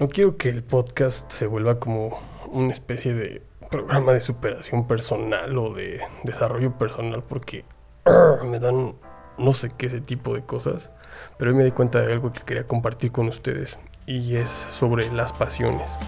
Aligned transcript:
No 0.00 0.08
quiero 0.08 0.36
que 0.36 0.48
el 0.48 0.62
podcast 0.62 1.28
se 1.32 1.48
vuelva 1.48 1.80
como 1.80 2.20
una 2.52 2.70
especie 2.70 3.14
de 3.14 3.42
programa 3.68 4.12
de 4.12 4.20
superación 4.20 4.86
personal 4.86 5.58
o 5.58 5.74
de 5.74 6.00
desarrollo 6.22 6.78
personal 6.78 7.24
porque 7.24 7.64
me 8.44 8.60
dan 8.60 8.94
no 9.38 9.52
sé 9.52 9.70
qué 9.76 9.86
ese 9.86 10.00
tipo 10.00 10.34
de 10.34 10.42
cosas. 10.42 10.92
Pero 11.36 11.50
hoy 11.50 11.56
me 11.56 11.64
di 11.64 11.72
cuenta 11.72 12.00
de 12.00 12.12
algo 12.12 12.32
que 12.32 12.42
quería 12.42 12.64
compartir 12.64 13.10
con 13.10 13.26
ustedes 13.26 13.76
y 14.06 14.36
es 14.36 14.50
sobre 14.50 15.10
las 15.10 15.32
pasiones. 15.32 15.98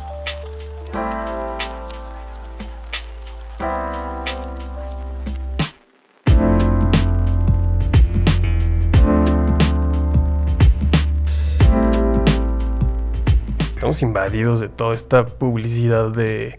Invadidos 14.02 14.60
de 14.60 14.68
toda 14.68 14.94
esta 14.94 15.26
publicidad 15.26 16.10
de 16.10 16.56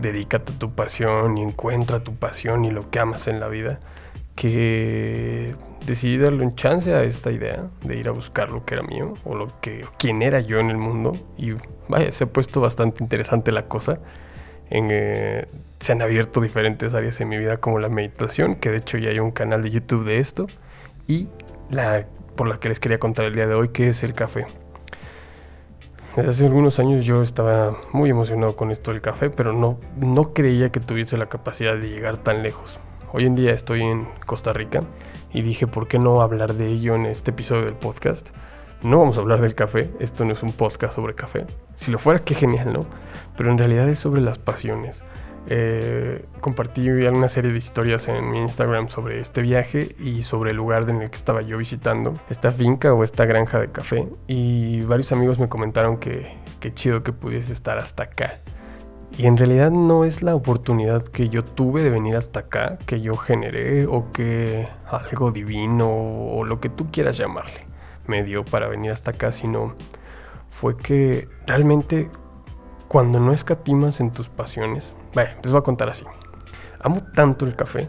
dedícate 0.00 0.52
a 0.52 0.58
tu 0.58 0.70
pasión 0.70 1.36
y 1.36 1.42
encuentra 1.42 1.98
tu 2.04 2.14
pasión 2.14 2.64
y 2.64 2.70
lo 2.70 2.88
que 2.88 3.00
amas 3.00 3.26
en 3.26 3.40
la 3.40 3.48
vida, 3.48 3.80
que 4.36 5.54
decidí 5.86 6.18
darle 6.18 6.44
un 6.44 6.54
chance 6.54 6.94
a 6.94 7.02
esta 7.02 7.32
idea 7.32 7.66
de 7.82 7.96
ir 7.96 8.06
a 8.06 8.12
buscar 8.12 8.50
lo 8.50 8.64
que 8.64 8.74
era 8.74 8.84
mío 8.84 9.14
o 9.24 9.34
lo 9.34 9.48
que 9.60 9.86
quién 9.98 10.22
era 10.22 10.38
yo 10.40 10.60
en 10.60 10.70
el 10.70 10.76
mundo 10.76 11.14
y 11.36 11.54
vaya, 11.88 12.12
se 12.12 12.24
ha 12.24 12.26
puesto 12.28 12.60
bastante 12.60 13.02
interesante 13.02 13.50
la 13.50 13.62
cosa. 13.62 13.94
Eh, 14.70 15.46
se 15.80 15.92
han 15.92 16.02
abierto 16.02 16.40
diferentes 16.40 16.94
áreas 16.94 17.20
en 17.20 17.28
mi 17.28 17.38
vida 17.38 17.56
como 17.56 17.80
la 17.80 17.88
meditación, 17.88 18.54
que 18.54 18.70
de 18.70 18.78
hecho 18.78 18.98
ya 18.98 19.10
hay 19.10 19.18
un 19.18 19.32
canal 19.32 19.62
de 19.62 19.70
YouTube 19.70 20.04
de 20.04 20.18
esto, 20.18 20.46
y 21.08 21.28
la 21.70 22.06
por 22.36 22.46
la 22.46 22.60
que 22.60 22.68
les 22.68 22.78
quería 22.78 23.00
contar 23.00 23.24
el 23.24 23.34
día 23.34 23.48
de 23.48 23.54
hoy, 23.54 23.70
que 23.70 23.88
es 23.88 24.04
el 24.04 24.12
café. 24.12 24.46
Desde 26.18 26.30
hace 26.30 26.46
algunos 26.46 26.80
años 26.80 27.04
yo 27.04 27.22
estaba 27.22 27.76
muy 27.92 28.10
emocionado 28.10 28.56
con 28.56 28.72
esto 28.72 28.90
del 28.90 29.00
café, 29.00 29.30
pero 29.30 29.52
no, 29.52 29.78
no 30.00 30.32
creía 30.32 30.72
que 30.72 30.80
tuviese 30.80 31.16
la 31.16 31.28
capacidad 31.28 31.76
de 31.76 31.90
llegar 31.90 32.16
tan 32.16 32.42
lejos. 32.42 32.80
Hoy 33.12 33.24
en 33.24 33.36
día 33.36 33.52
estoy 33.52 33.82
en 33.82 34.08
Costa 34.26 34.52
Rica 34.52 34.80
y 35.32 35.42
dije, 35.42 35.68
¿por 35.68 35.86
qué 35.86 36.00
no 36.00 36.20
hablar 36.20 36.54
de 36.54 36.66
ello 36.66 36.96
en 36.96 37.06
este 37.06 37.30
episodio 37.30 37.66
del 37.66 37.76
podcast? 37.76 38.30
No 38.82 38.98
vamos 38.98 39.16
a 39.16 39.20
hablar 39.20 39.40
del 39.40 39.54
café, 39.54 39.92
esto 40.00 40.24
no 40.24 40.32
es 40.32 40.42
un 40.42 40.50
podcast 40.50 40.96
sobre 40.96 41.14
café. 41.14 41.46
Si 41.76 41.92
lo 41.92 42.00
fuera, 42.00 42.18
qué 42.18 42.34
genial, 42.34 42.72
¿no? 42.72 42.80
Pero 43.36 43.52
en 43.52 43.58
realidad 43.58 43.88
es 43.88 44.00
sobre 44.00 44.20
las 44.20 44.38
pasiones. 44.38 45.04
Eh, 45.46 46.24
compartí 46.40 46.90
una 46.90 47.28
serie 47.28 47.52
de 47.52 47.58
historias 47.58 48.08
en 48.08 48.30
mi 48.30 48.40
Instagram 48.40 48.88
sobre 48.88 49.20
este 49.20 49.40
viaje 49.40 49.94
y 49.98 50.22
sobre 50.22 50.50
el 50.50 50.56
lugar 50.56 50.88
en 50.90 51.00
el 51.00 51.10
que 51.10 51.16
estaba 51.16 51.42
yo 51.42 51.56
visitando, 51.56 52.14
esta 52.28 52.52
finca 52.52 52.92
o 52.92 53.04
esta 53.04 53.24
granja 53.24 53.58
de 53.58 53.70
café. 53.70 54.08
Y 54.26 54.82
varios 54.82 55.12
amigos 55.12 55.38
me 55.38 55.48
comentaron 55.48 55.98
que 55.98 56.36
qué 56.60 56.74
chido 56.74 57.02
que 57.02 57.12
pudiese 57.12 57.52
estar 57.52 57.78
hasta 57.78 58.04
acá. 58.04 58.38
Y 59.16 59.26
en 59.26 59.36
realidad 59.36 59.70
no 59.70 60.04
es 60.04 60.22
la 60.22 60.34
oportunidad 60.34 61.02
que 61.02 61.28
yo 61.28 61.42
tuve 61.42 61.82
de 61.82 61.90
venir 61.90 62.14
hasta 62.14 62.40
acá, 62.40 62.78
que 62.86 63.00
yo 63.00 63.16
generé 63.16 63.86
o 63.86 64.12
que 64.12 64.68
algo 64.86 65.32
divino 65.32 65.88
o 65.88 66.44
lo 66.44 66.60
que 66.60 66.68
tú 66.68 66.90
quieras 66.90 67.16
llamarle 67.16 67.68
me 68.08 68.24
dio 68.24 68.44
para 68.44 68.66
venir 68.66 68.90
hasta 68.90 69.12
acá, 69.12 69.30
sino 69.30 69.74
fue 70.50 70.76
que 70.76 71.28
realmente 71.46 72.10
cuando 72.88 73.20
no 73.20 73.32
escatimas 73.32 74.00
en 74.00 74.10
tus 74.10 74.28
pasiones, 74.28 74.92
vaya, 75.14 75.38
les 75.42 75.52
voy 75.52 75.60
a 75.60 75.62
contar 75.62 75.90
así. 75.90 76.04
Amo 76.80 77.02
tanto 77.14 77.44
el 77.44 77.54
café 77.54 77.88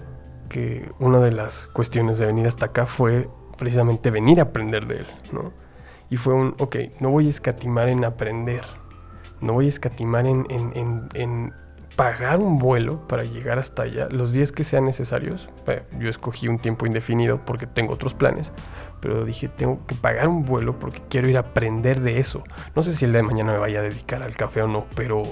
que 0.49 0.91
una 0.99 1.19
de 1.19 1.31
las 1.31 1.67
cuestiones 1.67 2.19
de 2.19 2.25
venir 2.25 2.47
hasta 2.47 2.67
acá 2.67 2.85
fue 2.85 3.29
precisamente 3.57 4.11
venir 4.11 4.39
a 4.39 4.43
aprender 4.43 4.87
de 4.87 4.97
él, 4.97 5.07
¿no? 5.31 5.53
Y 6.09 6.17
fue 6.17 6.33
un, 6.33 6.55
ok, 6.57 6.75
no 6.99 7.11
voy 7.11 7.27
a 7.27 7.29
escatimar 7.29 7.87
en 7.87 8.03
aprender, 8.03 8.63
no 9.41 9.53
voy 9.53 9.67
a 9.67 9.69
escatimar 9.69 10.25
en, 10.25 10.45
en, 10.49 11.07
en, 11.13 11.53
pagar 11.99 12.39
un 12.39 12.59
vuelo 12.59 13.05
para 13.09 13.25
llegar 13.25 13.59
hasta 13.59 13.83
allá, 13.83 14.07
los 14.09 14.31
días 14.31 14.53
que 14.53 14.63
sean 14.63 14.85
necesarios. 14.85 15.49
yo 15.99 16.07
escogí 16.07 16.47
un 16.47 16.57
tiempo 16.57 16.85
indefinido 16.85 17.43
porque 17.43 17.67
tengo 17.67 17.93
otros 17.93 18.13
planes, 18.13 18.53
pero 19.01 19.25
dije, 19.25 19.49
tengo 19.49 19.85
que 19.85 19.95
pagar 19.95 20.29
un 20.29 20.45
vuelo 20.45 20.79
porque 20.79 21.01
quiero 21.09 21.27
ir 21.27 21.35
a 21.35 21.41
aprender 21.41 21.99
de 21.99 22.19
eso. 22.19 22.41
No 22.73 22.83
sé 22.83 22.95
si 22.95 23.03
el 23.03 23.11
día 23.11 23.21
de 23.21 23.27
mañana 23.27 23.51
me 23.51 23.59
vaya 23.59 23.79
a 23.79 23.81
dedicar 23.81 24.23
al 24.23 24.33
café 24.37 24.61
o 24.61 24.67
no, 24.69 24.85
pero 24.95 25.23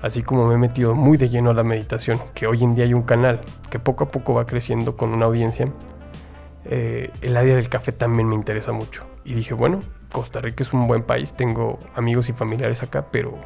así 0.00 0.22
como 0.22 0.46
me 0.46 0.54
he 0.54 0.58
metido 0.58 0.94
muy 0.94 1.18
de 1.18 1.28
lleno 1.28 1.50
a 1.50 1.54
la 1.54 1.64
meditación, 1.64 2.20
que 2.34 2.46
hoy 2.46 2.62
en 2.62 2.76
día 2.76 2.84
hay 2.84 2.94
un 2.94 3.02
canal 3.02 3.40
que 3.68 3.80
poco 3.80 4.04
a 4.04 4.08
poco 4.12 4.32
va 4.32 4.46
creciendo 4.46 4.96
con 4.96 5.12
una 5.12 5.26
audiencia, 5.26 5.72
eh, 6.66 7.10
el 7.20 7.36
área 7.36 7.56
del 7.56 7.68
café 7.68 7.90
también 7.90 8.28
me 8.28 8.36
interesa 8.36 8.70
mucho. 8.70 9.04
Y 9.24 9.34
dije, 9.34 9.54
bueno, 9.54 9.80
Costa 10.12 10.40
Rica 10.40 10.62
es 10.62 10.72
un 10.72 10.86
buen 10.86 11.02
país, 11.02 11.32
tengo 11.32 11.80
amigos 11.96 12.28
y 12.28 12.32
familiares 12.32 12.80
acá, 12.84 13.06
pero 13.10 13.40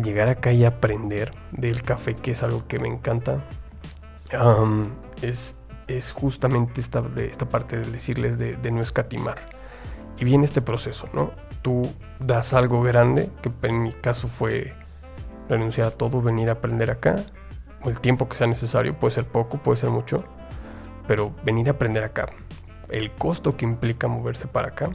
llegar 0.00 0.28
acá 0.28 0.52
y 0.52 0.64
aprender 0.64 1.34
del 1.50 1.82
café, 1.82 2.14
que 2.14 2.30
es 2.30 2.42
algo 2.42 2.66
que 2.66 2.78
me 2.78 2.88
encanta, 2.88 3.44
es, 5.20 5.54
es 5.88 6.12
justamente 6.12 6.80
esta, 6.80 7.02
de, 7.02 7.26
esta 7.26 7.48
parte 7.48 7.76
de 7.76 7.90
decirles 7.90 8.38
de, 8.38 8.56
de 8.56 8.70
no 8.70 8.82
escatimar. 8.82 9.36
Y 10.18 10.24
viene 10.24 10.44
este 10.44 10.62
proceso, 10.62 11.08
¿no? 11.12 11.32
Tú 11.62 11.90
das 12.18 12.54
algo 12.54 12.80
grande, 12.82 13.30
que 13.42 13.50
en 13.66 13.82
mi 13.82 13.92
caso 13.92 14.28
fue 14.28 14.72
renunciar 15.48 15.88
a 15.88 15.90
todo, 15.90 16.22
venir 16.22 16.48
a 16.48 16.52
aprender 16.52 16.90
acá, 16.90 17.16
o 17.82 17.90
el 17.90 18.00
tiempo 18.00 18.28
que 18.28 18.36
sea 18.36 18.46
necesario, 18.46 18.98
puede 18.98 19.14
ser 19.14 19.26
poco, 19.26 19.58
puede 19.58 19.76
ser 19.76 19.90
mucho, 19.90 20.24
pero 21.06 21.34
venir 21.44 21.68
a 21.68 21.72
aprender 21.72 22.04
acá, 22.04 22.26
el 22.88 23.10
costo 23.12 23.56
que 23.56 23.64
implica 23.64 24.08
moverse 24.08 24.46
para 24.46 24.68
acá 24.68 24.90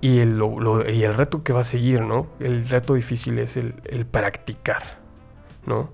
y 0.00 0.20
el, 0.20 0.40
y 0.88 1.02
el 1.02 1.14
reto 1.14 1.42
que 1.42 1.52
va 1.52 1.60
a 1.60 1.64
seguir, 1.64 2.02
¿no? 2.02 2.26
El 2.40 2.68
reto 2.68 2.94
difícil 2.94 3.38
es 3.38 3.56
el, 3.56 3.74
el 3.84 4.06
practicar, 4.06 4.98
¿no? 5.66 5.90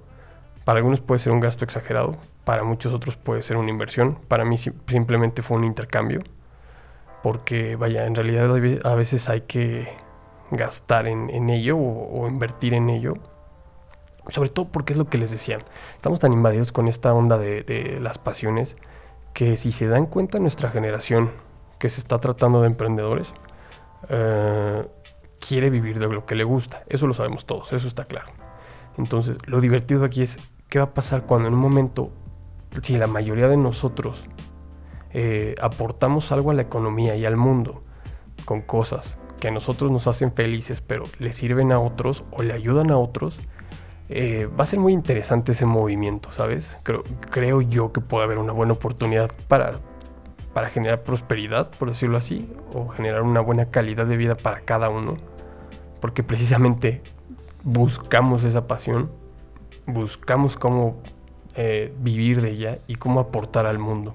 Para 0.65 0.79
algunos 0.79 1.01
puede 1.01 1.19
ser 1.19 1.33
un 1.33 1.41
gasto 1.41 1.65
exagerado, 1.65 2.17
para 2.45 2.65
muchos 2.65 2.93
otros 2.93 3.17
puede 3.17 3.43
ser 3.43 3.57
una 3.57 3.71
inversión, 3.71 4.19
para 4.29 4.45
mí 4.45 4.59
simplemente 4.59 5.43
fue 5.43 5.57
un 5.57 5.65
intercambio, 5.65 6.23
porque 7.23 7.77
vaya, 7.77 8.07
en 8.07 8.15
realidad 8.15 8.51
a 8.85 8.95
veces 8.95 9.29
hay 9.29 9.43
que 9.43 9.89
gastar 10.51 11.07
en, 11.07 11.51
ello 11.51 11.77
o, 11.79 12.29
invertir 12.29 12.75
en 12.75 12.91
ello. 12.91 13.15
Sobre 14.29 14.49
todo 14.49 14.67
porque 14.69 14.95
es 14.95 14.99
lo 14.99 15.07
que 15.07 15.19
les 15.19 15.31
decía. 15.31 15.59
Estamos 15.97 16.19
tan 16.19 16.33
invadidos 16.33 16.73
con 16.73 16.89
esta 16.89 17.13
onda 17.13 17.37
de, 17.37 17.99
las 18.01 18.19
pasiones 18.19 18.77
que 19.35 19.57
si 19.57 19.73
se 19.73 19.87
dan 19.87 20.07
cuenta 20.07 20.39
nuestra 20.39 20.71
generación 20.71 21.31
que 21.79 21.89
se 21.89 22.01
está 22.01 22.21
tratando 22.21 22.61
de 22.61 22.69
emprendedores, 22.69 23.35
eh, 24.09 24.87
quiere 25.41 25.71
vivir 25.71 25.99
de 25.99 26.09
lo 26.09 26.27
que 26.27 26.35
le 26.35 26.45
gusta. 26.45 26.83
Eso 26.89 27.07
lo 27.07 27.15
sabemos 27.15 27.47
todos, 27.47 27.73
eso 27.73 27.89
está 27.89 28.05
claro. 28.05 28.33
Entonces, 28.97 29.37
lo 29.47 29.61
divertido 29.61 30.05
aquí 30.05 30.23
es 30.23 30.39
qué 30.69 30.79
va 30.79 30.87
a 30.87 30.95
pasar 30.95 31.27
cuando 31.27 31.49
en 31.49 31.55
un 31.55 31.61
momento, 31.61 32.11
si 32.83 32.97
la 32.97 33.07
mayoría 33.07 33.49
de 33.49 33.57
nosotros 33.57 34.27
eh, 35.13 35.55
aportamos 35.61 36.33
algo 36.33 36.51
a 36.51 36.55
la 36.55 36.63
economía 36.63 37.15
y 37.17 37.25
al 37.25 37.37
mundo 37.37 37.83
con 38.45 38.63
cosas 38.63 39.19
que 39.41 39.49
a 39.49 39.51
nosotros 39.51 39.91
nos 39.91 40.07
hacen 40.07 40.33
felices, 40.33 40.81
pero 40.81 41.05
le 41.19 41.33
sirven 41.33 41.73
a 41.73 41.79
otros 41.79 42.25
o 42.31 42.43
le 42.43 42.53
ayudan 42.53 42.91
a 42.91 42.99
otros, 42.99 43.39
eh, 44.09 44.47
va 44.47 44.65
a 44.65 44.67
ser 44.67 44.81
muy 44.81 44.93
interesante 44.93 45.53
ese 45.53 45.67
movimiento, 45.67 46.31
¿sabes? 46.31 46.77
Creo, 46.83 47.05
creo 47.31 47.61
yo 47.61 47.93
que 47.93 48.01
puede 48.01 48.25
haber 48.25 48.39
una 48.39 48.53
buena 48.53 48.73
oportunidad 48.75 49.31
para, 49.49 49.81
para 50.55 50.71
generar 50.71 51.03
prosperidad, 51.03 51.71
por 51.71 51.91
decirlo 51.91 52.17
así, 52.17 52.49
o 52.73 52.89
generar 52.89 53.23
una 53.23 53.41
buena 53.41 53.67
calidad 53.67 54.07
de 54.07 54.17
vida 54.17 54.37
para 54.37 54.61
cada 54.61 54.89
uno, 54.89 55.17
porque 56.01 56.23
precisamente 56.23 57.03
buscamos 57.63 58.45
esa 58.45 58.67
pasión, 58.67 59.11
buscamos 59.87 60.57
cómo 60.57 61.03
eh, 61.57 61.93
vivir 62.01 62.41
de 62.41 62.53
ella 62.53 62.79
y 62.87 62.95
cómo 62.95 63.21
aportar 63.21 63.67
al 63.67 63.79
mundo 63.79 64.15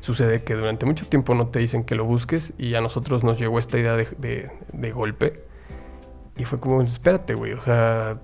sucede 0.00 0.42
que 0.42 0.54
durante 0.54 0.86
mucho 0.86 1.06
tiempo 1.06 1.34
no 1.34 1.48
te 1.48 1.58
dicen 1.58 1.84
que 1.84 1.94
lo 1.94 2.04
busques 2.04 2.52
y 2.58 2.74
a 2.74 2.80
nosotros 2.80 3.24
nos 3.24 3.38
llegó 3.38 3.58
esta 3.58 3.78
idea 3.78 3.96
de, 3.96 4.92
golpe. 4.92 5.44
Y 6.38 6.44
fue 6.44 6.60
como, 6.60 6.80
espérate, 6.82 7.34
güey, 7.34 7.52
o 7.52 7.60
sea, 7.60 8.16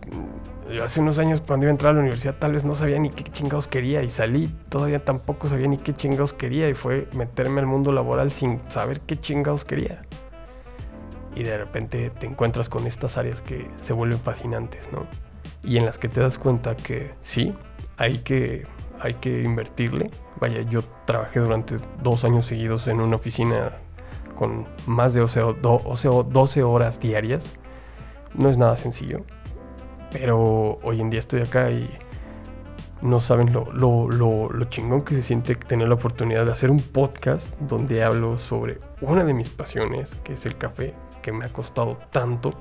hace 0.82 1.00
unos 1.00 1.18
años 1.18 1.42
cuando 1.44 1.66
iba 1.66 1.70
a 1.70 1.72
entrar 1.72 1.90
a 1.90 1.94
la 1.94 2.00
universidad 2.00 2.36
tal 2.38 2.52
vez 2.52 2.64
no 2.64 2.74
sabía 2.76 2.98
ni 3.00 3.10
qué 3.10 3.24
chingados 3.24 3.66
quería 3.66 4.02
y 4.02 4.10
salí, 4.10 4.54
todavía 4.68 5.04
tampoco 5.04 5.48
sabía 5.48 5.66
ni 5.66 5.76
qué 5.76 5.92
chingados 5.92 6.32
quería 6.32 6.68
y 6.68 6.74
fue 6.74 7.08
meterme 7.12 7.60
al 7.60 7.66
mundo 7.66 7.90
laboral 7.90 8.30
sin 8.30 8.60
saber 8.70 9.00
qué 9.00 9.20
chingados 9.20 9.64
quería. 9.64 10.02
Y 11.34 11.42
de 11.42 11.58
repente 11.58 12.10
te 12.10 12.26
encuentras 12.26 12.68
con 12.68 12.86
estas 12.86 13.18
áreas 13.18 13.40
que 13.40 13.66
se 13.80 13.92
vuelven 13.92 14.20
fascinantes, 14.20 14.88
¿no? 14.92 15.06
Y 15.64 15.78
en 15.78 15.84
las 15.84 15.98
que 15.98 16.08
te 16.08 16.20
das 16.20 16.38
cuenta 16.38 16.76
que 16.76 17.10
sí, 17.20 17.52
hay 17.96 18.18
que 18.18 18.66
hay 19.00 19.14
que 19.14 19.42
invertirle. 19.42 20.10
Vaya, 20.40 20.62
yo 20.62 20.82
trabajé 21.04 21.40
durante 21.40 21.76
dos 22.02 22.24
años 22.24 22.46
seguidos 22.46 22.86
en 22.86 23.00
una 23.00 23.16
oficina 23.16 23.72
con 24.34 24.66
más 24.86 25.14
de 25.14 25.20
12, 25.20 26.62
horas 26.62 27.00
diarias. 27.00 27.52
No 28.34 28.48
es 28.48 28.58
nada 28.58 28.76
sencillo. 28.76 29.24
Pero 30.12 30.78
hoy 30.82 31.00
en 31.00 31.10
día 31.10 31.20
estoy 31.20 31.40
acá 31.40 31.70
y 31.70 31.88
no 33.02 33.20
saben 33.20 33.52
lo, 33.52 33.70
lo, 33.72 34.08
lo, 34.08 34.64
chingón 34.64 35.02
que 35.02 35.14
se 35.14 35.22
siente 35.22 35.54
tener 35.56 35.88
la 35.88 35.94
oportunidad 35.94 36.46
de 36.46 36.52
hacer 36.52 36.70
un 36.70 36.80
podcast 36.80 37.54
donde 37.60 38.02
hablo 38.02 38.38
sobre 38.38 38.78
una 39.02 39.24
de 39.24 39.34
mis 39.34 39.50
pasiones, 39.50 40.14
que 40.24 40.32
es 40.32 40.46
el 40.46 40.56
café, 40.56 40.94
que 41.20 41.30
me 41.30 41.44
ha 41.44 41.52
costado 41.52 41.98
tanto 42.12 42.52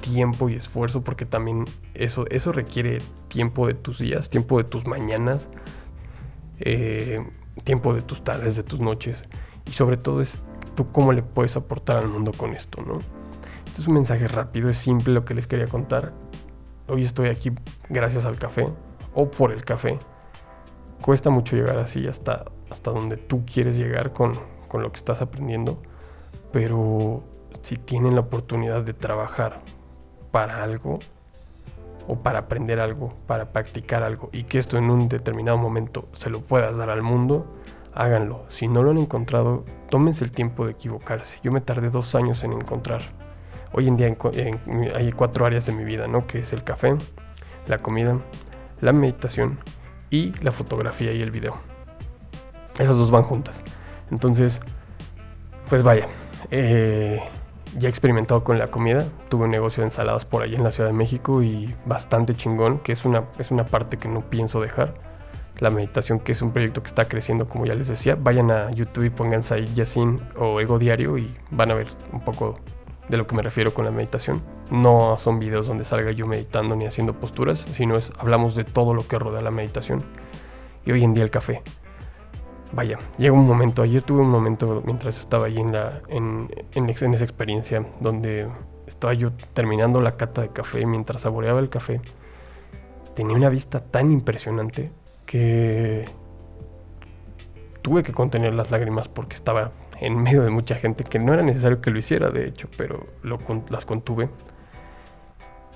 tiempo 0.00 0.48
y 0.48 0.54
esfuerzo, 0.54 1.02
porque 1.02 1.26
también 1.26 1.64
eso, 1.94 2.26
eso 2.30 2.50
requiere 2.50 2.98
tiempo 3.28 3.68
de 3.68 3.74
tus 3.74 3.98
días, 4.00 4.28
tiempo 4.30 4.58
de 4.58 4.64
tus 4.64 4.86
mañanas, 4.86 5.48
eh, 6.58 7.24
tiempo 7.62 7.94
de 7.94 8.02
tus 8.02 8.24
tardes, 8.24 8.56
de 8.56 8.64
tus 8.64 8.80
noches. 8.80 9.22
Y 9.64 9.72
sobre 9.72 9.96
todo 9.96 10.20
es 10.20 10.40
tú 10.74 10.90
cómo 10.90 11.12
le 11.12 11.22
puedes 11.22 11.56
aportar 11.56 11.98
al 11.98 12.08
mundo 12.08 12.32
con 12.36 12.54
esto, 12.54 12.82
¿no? 12.82 12.98
Este 13.74 13.82
es 13.82 13.88
un 13.88 13.94
mensaje 13.94 14.28
rápido, 14.28 14.70
es 14.70 14.78
simple 14.78 15.12
lo 15.12 15.24
que 15.24 15.34
les 15.34 15.48
quería 15.48 15.66
contar. 15.66 16.12
Hoy 16.86 17.02
estoy 17.02 17.26
aquí 17.26 17.50
gracias 17.88 18.24
al 18.24 18.38
café 18.38 18.68
o 19.14 19.28
por 19.28 19.50
el 19.50 19.64
café. 19.64 19.98
Cuesta 21.02 21.28
mucho 21.28 21.56
llegar 21.56 21.78
así 21.78 22.06
hasta, 22.06 22.44
hasta 22.70 22.92
donde 22.92 23.16
tú 23.16 23.44
quieres 23.44 23.76
llegar 23.76 24.12
con, 24.12 24.34
con 24.68 24.80
lo 24.80 24.92
que 24.92 24.98
estás 24.98 25.22
aprendiendo, 25.22 25.82
pero 26.52 27.24
si 27.62 27.74
tienen 27.74 28.14
la 28.14 28.20
oportunidad 28.20 28.84
de 28.84 28.94
trabajar 28.94 29.58
para 30.30 30.62
algo 30.62 31.00
o 32.06 32.14
para 32.14 32.38
aprender 32.38 32.78
algo, 32.78 33.12
para 33.26 33.50
practicar 33.50 34.04
algo 34.04 34.28
y 34.30 34.44
que 34.44 34.60
esto 34.60 34.78
en 34.78 34.88
un 34.88 35.08
determinado 35.08 35.58
momento 35.58 36.08
se 36.12 36.30
lo 36.30 36.42
puedas 36.42 36.76
dar 36.76 36.90
al 36.90 37.02
mundo, 37.02 37.44
háganlo. 37.92 38.44
Si 38.46 38.68
no 38.68 38.84
lo 38.84 38.92
han 38.92 38.98
encontrado, 38.98 39.64
tómense 39.90 40.22
el 40.22 40.30
tiempo 40.30 40.64
de 40.64 40.70
equivocarse. 40.70 41.38
Yo 41.42 41.50
me 41.50 41.60
tardé 41.60 41.90
dos 41.90 42.14
años 42.14 42.44
en 42.44 42.52
encontrar. 42.52 43.02
Hoy 43.76 43.88
en 43.88 43.96
día 43.96 44.16
hay 44.94 45.10
cuatro 45.10 45.46
áreas 45.46 45.66
de 45.66 45.72
mi 45.72 45.82
vida, 45.82 46.06
¿no? 46.06 46.28
Que 46.28 46.38
es 46.38 46.52
el 46.52 46.62
café, 46.62 46.94
la 47.66 47.78
comida, 47.78 48.16
la 48.80 48.92
meditación 48.92 49.58
y 50.10 50.30
la 50.44 50.52
fotografía 50.52 51.12
y 51.12 51.20
el 51.20 51.32
video. 51.32 51.56
Esas 52.74 52.96
dos 52.96 53.10
van 53.10 53.24
juntas. 53.24 53.62
Entonces, 54.12 54.60
pues 55.68 55.82
vaya. 55.82 56.06
Eh, 56.52 57.20
ya 57.76 57.88
he 57.88 57.90
experimentado 57.90 58.44
con 58.44 58.60
la 58.60 58.68
comida. 58.68 59.06
Tuve 59.28 59.46
un 59.46 59.50
negocio 59.50 59.80
de 59.80 59.88
ensaladas 59.88 60.24
por 60.24 60.44
ahí 60.44 60.54
en 60.54 60.62
la 60.62 60.70
Ciudad 60.70 60.90
de 60.90 60.94
México 60.94 61.42
y 61.42 61.74
bastante 61.84 62.36
chingón, 62.36 62.78
que 62.78 62.92
es 62.92 63.04
una, 63.04 63.24
es 63.40 63.50
una 63.50 63.66
parte 63.66 63.96
que 63.96 64.06
no 64.06 64.20
pienso 64.20 64.60
dejar. 64.60 64.94
La 65.58 65.70
meditación, 65.70 66.20
que 66.20 66.30
es 66.30 66.42
un 66.42 66.52
proyecto 66.52 66.80
que 66.80 66.90
está 66.90 67.06
creciendo, 67.06 67.48
como 67.48 67.66
ya 67.66 67.74
les 67.74 67.88
decía. 67.88 68.14
Vayan 68.14 68.52
a 68.52 68.70
YouTube 68.70 69.06
y 69.06 69.10
pónganse 69.10 69.54
ahí 69.54 69.66
Yasin 69.74 70.20
o 70.36 70.60
Ego 70.60 70.78
Diario 70.78 71.18
y 71.18 71.34
van 71.50 71.72
a 71.72 71.74
ver 71.74 71.88
un 72.12 72.20
poco 72.20 72.60
de 73.08 73.16
lo 73.16 73.26
que 73.26 73.34
me 73.34 73.42
refiero 73.42 73.74
con 73.74 73.84
la 73.84 73.90
meditación. 73.90 74.42
No 74.70 75.16
son 75.18 75.38
videos 75.38 75.66
donde 75.66 75.84
salga 75.84 76.10
yo 76.12 76.26
meditando 76.26 76.74
ni 76.76 76.86
haciendo 76.86 77.14
posturas, 77.14 77.66
sino 77.74 77.96
es 77.96 78.12
hablamos 78.18 78.54
de 78.54 78.64
todo 78.64 78.94
lo 78.94 79.06
que 79.06 79.18
rodea 79.18 79.42
la 79.42 79.50
meditación. 79.50 80.02
Y 80.86 80.92
hoy 80.92 81.04
en 81.04 81.14
día 81.14 81.24
el 81.24 81.30
café 81.30 81.62
vaya, 82.74 82.98
llega 83.18 83.32
un 83.32 83.46
momento, 83.46 83.82
ayer 83.82 84.02
tuve 84.02 84.20
un 84.20 84.30
momento 84.30 84.82
mientras 84.84 85.18
estaba 85.18 85.46
ahí 85.46 85.58
en, 85.58 85.72
la, 85.72 86.02
en, 86.08 86.48
en, 86.74 86.90
esa 86.90 87.24
experiencia 87.24 87.86
donde 88.00 88.48
estaba 88.86 89.14
yo 89.14 89.32
terminando 89.52 90.00
la 90.00 90.12
cata 90.12 90.42
de 90.42 90.48
café 90.48 90.84
mientras 90.86 91.22
saboreaba 91.22 91.60
el 91.60 91.68
café. 91.68 92.00
Tenía 93.14 93.36
una 93.36 93.48
vista 93.48 93.80
tan 93.80 94.10
impresionante 94.10 94.90
que 95.24 96.04
tuve 97.82 98.02
que 98.02 98.12
contener 98.12 98.54
las 98.54 98.70
lágrimas 98.70 99.08
porque 99.08 99.36
estaba 99.36 99.70
en 100.04 100.22
medio 100.22 100.42
de 100.42 100.50
mucha 100.50 100.74
gente 100.74 101.02
que 101.02 101.18
no 101.18 101.32
era 101.32 101.42
necesario 101.42 101.80
que 101.80 101.90
lo 101.90 101.98
hiciera, 101.98 102.28
de 102.28 102.46
hecho, 102.46 102.68
pero 102.76 103.06
las 103.70 103.86
contuve. 103.86 104.28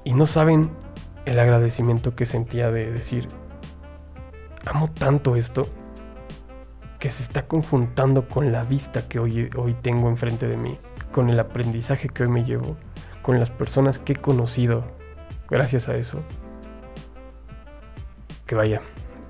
Y 0.05 0.13
no 0.13 0.27
saben 0.27 0.71
el 1.25 1.39
agradecimiento 1.39 2.15
que 2.15 2.27
sentía 2.27 2.71
de 2.71 2.93
decir, 2.93 3.27
amo 4.67 4.89
tanto 4.93 5.35
esto 5.35 5.67
que 6.99 7.09
se 7.09 7.23
está 7.23 7.47
conjuntando 7.47 8.29
con 8.29 8.53
la 8.53 8.65
vista 8.65 9.09
que 9.09 9.19
hoy 9.19 9.77
tengo 9.81 10.11
enfrente 10.11 10.47
de 10.47 10.59
mí, 10.59 10.77
con 11.11 11.31
el 11.31 11.41
aprendizaje 11.41 12.11
que 12.11 12.25
hoy 12.25 12.29
me 12.29 12.45
llevo, 12.45 12.77
con 13.23 13.41
las 13.41 13.51
personas 13.51 13.99
que 13.99 14.13
he 14.13 14.17
conocido 14.17 14.85
gracias 15.49 15.89
a 15.89 15.97
eso. 15.97 16.23
Que 18.45 18.55
vaya, 18.55 18.83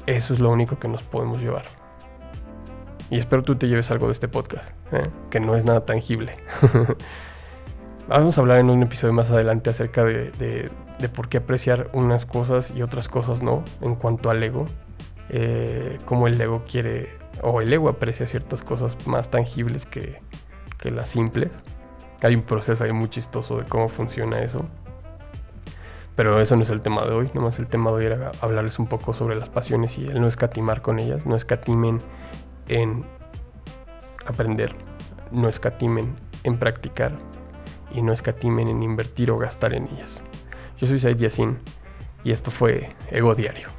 eso 0.06 0.34
es 0.34 0.40
lo 0.40 0.50
único 0.50 0.78
que 0.80 0.88
nos 0.88 1.04
podemos 1.04 1.40
llevar. 1.40 1.77
Y 3.10 3.19
espero 3.19 3.43
tú 3.43 3.56
te 3.56 3.69
lleves 3.69 3.90
algo 3.90 4.06
de 4.06 4.12
este 4.12 4.28
podcast, 4.28 4.70
¿eh? 4.93 5.02
que 5.31 5.40
no 5.40 5.55
es 5.55 5.64
nada 5.64 5.87
tangible. 5.87 6.32
Vamos 8.08 8.38
a 8.38 8.40
hablar 8.40 8.58
en 8.58 8.70
un 8.70 8.82
episodio 8.82 9.12
más 9.12 9.31
adelante 9.31 9.70
acerca 9.70 10.05
de, 10.05 10.70
por 11.14 11.28
qué 11.28 11.38
apreciar 11.38 11.90
unas 11.93 12.26
cosas 12.26 12.70
y 12.70 12.82
otras 12.82 13.08
cosas 13.08 13.43
no, 13.43 13.64
en 13.81 13.94
cuanto 13.94 14.31
al 14.31 14.43
ego. 14.43 14.66
Eh, 15.31 15.99
cómo 16.06 16.26
el 16.26 16.40
ego 16.40 16.64
quiere 16.66 17.19
o 17.43 17.60
el 17.60 17.70
ego 17.72 17.88
aprecia 17.88 18.26
ciertas 18.26 18.62
cosas 18.62 19.06
más 19.06 19.31
tangibles 19.31 19.87
que, 19.87 20.20
las 20.90 21.08
simples. 21.08 21.50
Hay 22.22 22.34
un 22.34 22.43
proceso 22.43 22.82
ahí 22.84 22.93
muy 22.93 23.08
chistoso 23.08 23.58
de 23.58 23.64
cómo 23.64 23.88
funciona 23.88 24.40
eso. 24.40 24.64
Pero 26.16 26.40
eso 26.40 26.56
no 26.56 26.62
es 26.62 26.70
el 26.70 26.81
tema 26.81 27.05
de 27.05 27.12
hoy, 27.12 27.31
nomás 27.34 27.58
el 27.58 27.69
tema 27.69 27.90
de 27.90 27.96
hoy 27.96 28.05
era 28.06 28.32
hablarles 28.40 28.78
un 28.78 28.87
poco 28.87 29.12
sobre 29.12 29.37
las 29.37 29.50
pasiones 29.50 29.99
y 29.99 30.06
el 30.06 30.20
no 30.20 30.26
escatimar 30.26 30.82
con 30.82 30.99
ellas, 30.99 31.26
no 31.26 31.37
escatimen 31.37 32.00
en 32.69 33.05
aprender, 34.26 34.75
no 35.31 35.49
escatimen 35.49 36.15
en 36.44 36.59
practicar 36.59 37.12
y 37.93 38.03
no 38.03 38.12
escatimen 38.12 38.69
en 38.69 38.82
invertir 38.82 39.31
o 39.31 39.38
gastar 39.38 39.75
en 39.75 39.88
ellas. 39.88 40.20
Yo 40.79 40.87
soy 40.87 40.99
Said 40.99 41.17
Yassin 41.17 41.59
y 42.25 42.31
esto 42.31 42.50
fue 42.50 42.91
Ego 43.11 43.35
Diario. 43.35 43.77